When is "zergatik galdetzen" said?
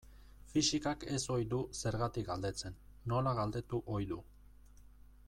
1.81-2.81